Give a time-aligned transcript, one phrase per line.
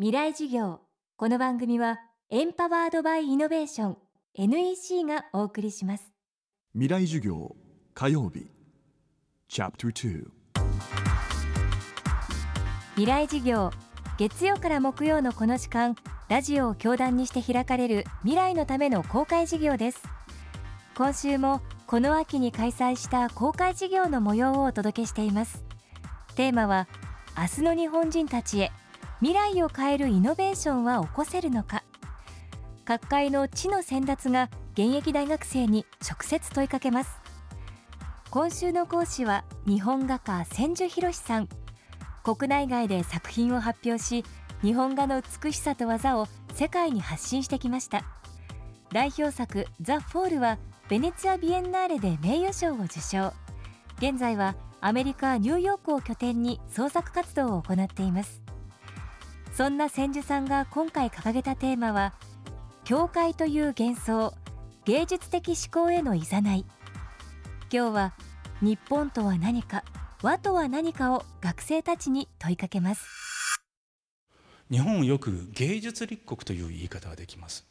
[0.00, 0.78] 未来授業。
[1.16, 1.98] この番組は
[2.30, 3.96] エンパワードバイイノベーション
[4.36, 6.12] NEC がお送りします。
[6.72, 7.56] 未来授業
[7.94, 8.46] 火曜日。
[9.48, 10.24] チャプター
[12.94, 13.72] 未来授業
[14.18, 15.96] 月曜から木曜のこの時間
[16.28, 20.00] ラジオを教壇にして開かれる未来のための公開授業です。
[20.96, 25.64] 今週もこの秋に開催した公開授業の模様をお届けしています。
[26.36, 26.86] テーマは
[27.36, 28.70] 明日の日本人たちへ
[29.20, 31.82] 未来を変えるイノベーションは起こせるのか？
[32.84, 37.10] 各界の知の先達が現役大学生に直接問いかけます。
[38.30, 41.48] 今週の講師は日本画家千住博さん。
[42.22, 44.24] 国内外で作品を発表し
[44.62, 48.04] 日本画の美しさと技を世界に発信してきました。
[48.92, 53.32] 代表作「ザ・フォールはベネツィア・ビエンナーレで名誉賞を受賞。
[53.98, 58.40] 現在はアメリカ・ニューヨークを拠点に創作活動を行っています。
[59.58, 62.14] そんな千住さんが今回掲げたテーマは
[62.84, 64.32] 教会という幻想
[64.84, 66.64] 芸術的思考へのいざない。
[67.72, 68.14] 今日は
[68.60, 69.82] 日本とは何か
[70.22, 73.04] 和とは何かを学生たちに問いかけます。
[74.70, 77.66] 日本をよく芸術立国という言い方ができます。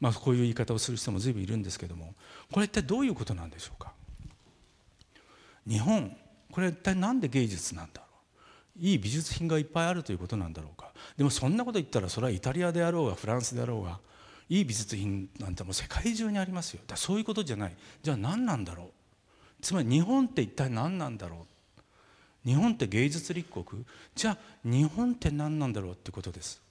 [0.00, 2.14] まあこういう言い方をする人も随分いるんですけども
[2.50, 3.92] これ一体どういうことなんでしょうか？
[5.68, 6.16] 日本
[6.50, 8.00] これ一体何で芸術なんだ？
[8.78, 10.92] いい美術品がいっぱいあるということなんだろうか。
[11.16, 13.98] でもそんなこと言ったらそれはイタリアであろうがフランスであろうが
[14.48, 16.80] いい美術品なんてもう世界中にありますよ。
[16.86, 17.76] だそういうことじゃない。
[18.02, 18.88] じゃあ何なんだろう。
[19.60, 21.46] つまり日本って一体何なんだろ
[22.46, 22.48] う。
[22.48, 23.84] 日本って芸術立国。
[24.14, 26.62] じゃあ日本って何なんだろうってことです。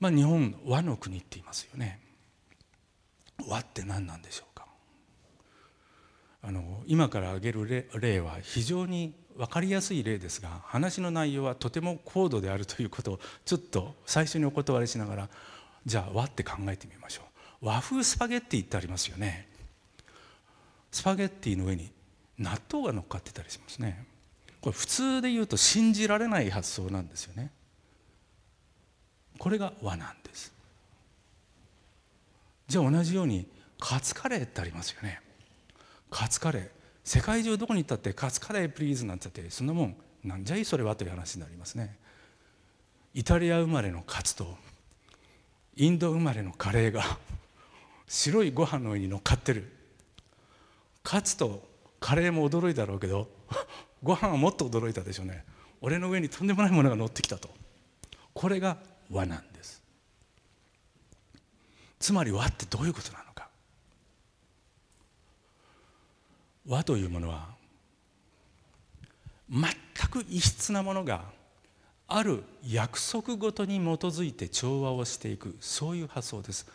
[0.00, 2.00] まあ日本和の国って言いますよね。
[3.48, 4.66] 和って何なんでしょうか。
[6.42, 15.28] あの今から挙げる例は非常に分かりやすい例ですが話の内容はとても高度であるということをちょっと最初にお断りしながら
[15.84, 17.22] じゃあ和って考えてみましょ
[17.62, 17.66] う。
[17.66, 19.48] 和風スパゲッティってありますよね。
[20.90, 21.90] スパゲッティの上に
[22.38, 24.04] 納豆が乗っかってたりしますね。
[24.60, 27.50] これ普通で言うと信じられない発想なんですよね。
[29.38, 30.52] これが和なんです。
[32.68, 33.46] じゃあ同じように
[33.78, 35.20] カツカレーってありますよね。
[36.10, 36.68] カツカレー。
[37.04, 41.98] 世界中どこに行ったってカツカレープリーズなんてってそんなもんなんじゃいそれはという話になりますね。
[43.12, 44.56] イタリア生まれのカツと
[45.76, 47.02] インド生まれのカレーが
[48.08, 49.70] 白いご飯の上に乗っかってる。
[51.02, 51.62] カツと
[52.00, 53.28] カレーも驚いただろうけど
[54.02, 55.44] ご飯はもっと驚いたでしょうね。
[55.82, 57.54] 俺の上にとんでもないものが乗ってきたと。
[58.32, 58.78] これが
[59.10, 59.82] 和なんです。
[61.98, 63.33] つまり和ってどういうことなの？
[66.66, 67.48] 和というものは
[69.50, 69.62] 全
[70.10, 71.24] く異質なものが
[72.06, 76.66] ある約束ごとに基づいて調和をしていくそういう発想です。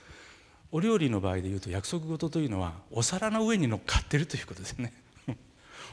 [0.71, 4.93] お料理の場合でいうと約束事というのはお皿の上に乗っかってるということですね。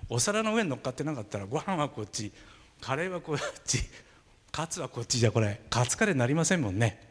[0.09, 2.33] お皿の上に乗っかってなかったらご飯はこっち
[2.81, 3.81] カレーはこっち
[4.53, 7.07] カツはこっちじゃこれカツカレーになりませんもんね。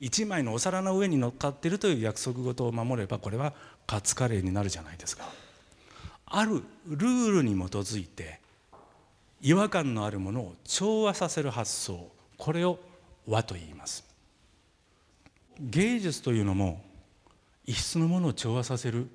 [0.00, 3.52] 一枚のお皿の上に乗っかってるという約束事を守ればこれは
[3.86, 5.28] カツカレーになるじゃないですか。
[6.30, 8.40] あるルールに基づいて
[9.40, 12.78] 違和感のあるものを調和させる発想これを
[13.26, 14.04] 和と言います。
[15.60, 16.84] 芸術というのも
[17.66, 19.08] 異質のものを調和させる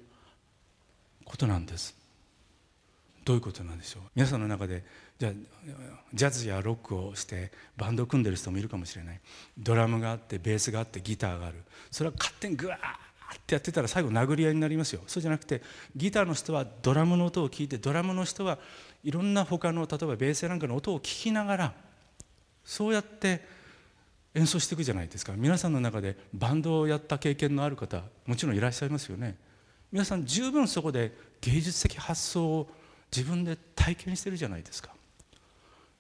[1.26, 1.96] ことなんです。
[3.26, 4.04] どういうことなんでしょう？
[4.16, 4.84] 皆さんの中で
[5.18, 5.32] じゃあ
[6.14, 9.20] ジャズやロックをしてバンドを組んでる人もいるかもしれない。
[9.58, 11.56] ドラムがあってベースがあってギターがある。
[11.90, 12.80] それは勝手にグワー
[13.36, 15.02] ってやってたら最後殴り合いになりますよ。
[15.08, 15.62] そうじゃなくて
[15.96, 18.60] ギターの人はドラムの音を聞いてドラムの人は
[19.04, 21.74] いろんな他の例えばベースなんかの音を聞きながら
[22.64, 23.46] そうやって
[24.34, 25.34] 演奏していくじゃないですか。
[25.36, 29.36] 皆さんの中でバンドをやった経験のある方もちろんいらっしゃいますよね。
[29.92, 32.70] 皆さん十分そこで芸術的発想を
[33.16, 34.90] 自分で体験してるじゃないですか。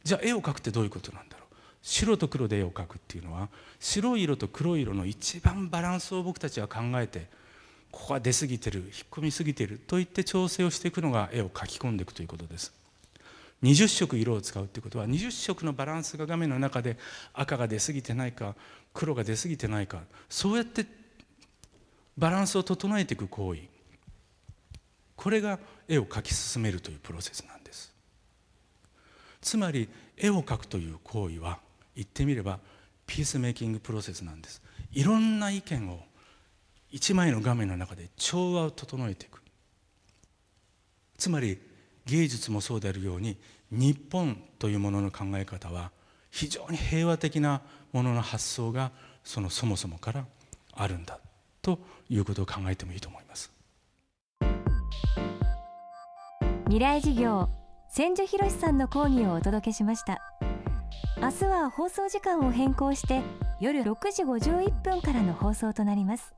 [0.04, 1.43] じゃあ絵を描くってどういうことなんだろう。
[1.84, 3.50] 白と黒で絵を描くっていうのは
[3.80, 7.28] 白い色と黒い色の一番バランスを僕たちは考えて
[7.92, 12.74] ここは出過ぎてる引っ込み過ぎてるといって調整をしていくのが絵を描き込んでいくということです。
[13.62, 16.98] 20色色を使うということは20色のバランスが画面の中で
[17.34, 18.56] 赤が出過ぎてないか
[18.94, 20.86] 黒が出過ぎてないかそうやって
[22.18, 23.62] バランスを整えていく行為。
[25.16, 27.94] これが絵を描き進めるというプロセスなんです。
[29.42, 31.60] つまり絵を描くという行為は
[31.96, 32.60] 言ってみれば
[33.06, 34.62] ピースメイキングプロセスなんです。
[34.92, 36.00] いろんな意見を
[36.92, 39.42] 一枚の画面の中で調和を整えていく。
[41.18, 41.60] つまり
[42.06, 43.38] 芸術もそうであるように
[43.72, 45.92] 日本というものの考え方は
[46.32, 47.62] 非常に平和的な
[47.92, 48.92] ものの発想が
[49.24, 50.26] そのそもそもから
[50.74, 51.20] あるんだ
[51.62, 51.80] と
[52.10, 53.52] いうことを考えてもいいと思います。
[56.66, 57.50] 未来事業
[57.90, 60.20] 千住博さんの講義をお届けしました。
[61.22, 63.22] 明日は放送時間を変更して
[63.60, 66.34] 夜6時51分からの放送となります。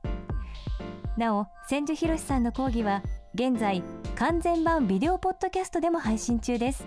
[1.16, 3.02] なお千住博さんの講義は
[3.34, 3.82] 現在
[4.16, 6.86] 完全版ビデオポッドキャストでも配信中です。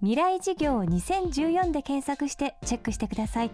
[0.00, 3.50] 未来事業2014で検索してチェックしてください。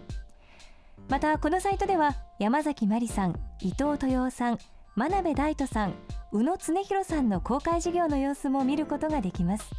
[1.09, 4.59] またこのサイトでは山崎真理さん伊藤豊夫さん
[4.95, 5.93] 真鍋大斗さん
[6.31, 9.69] 宇野恒弘さんの公開授業の様子も見ることができます。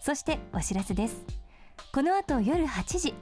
[0.00, 1.39] そしてお知らせです。
[1.92, 3.14] この後夜8時。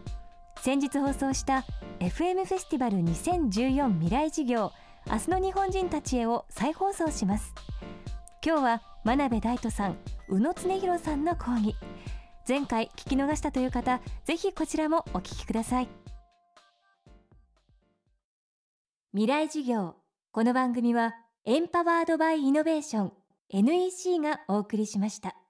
[0.61, 1.65] 先日放送した
[2.01, 4.73] FM フェスティバル2014未来事業
[5.11, 7.55] 明日の日本人たちへを再放送します。
[8.45, 9.97] 今日は真鍋大斗さん
[10.29, 11.77] 宇野恒弘さんの講義。
[12.47, 15.89] 前回聞き逃したという方ぜひこちらもお聞きください。
[19.13, 19.95] 未来事業。
[20.31, 21.15] この番組は
[21.47, 23.13] エンパワードバイイノベーション
[23.49, 25.48] NEC がお送りしました。